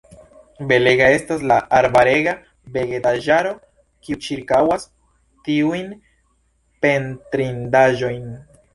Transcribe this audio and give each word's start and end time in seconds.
Belega 0.69 1.09
estas 1.17 1.43
la 1.51 1.57
arbarega 1.79 2.33
vegetaĵaro, 2.79 3.53
kiu 4.09 4.21
ĉirkaŭas 4.29 4.91
tiujn 5.49 5.97
pentrindaĵojn. 6.87 8.23